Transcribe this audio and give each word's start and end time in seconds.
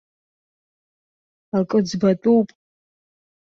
Акы 1.57 1.77
ӡбатәуп! 1.87 2.47